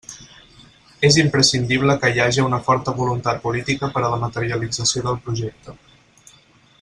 [1.09, 5.77] És imprescindible que hi haja una forta voluntat política per a la materialització del projecte.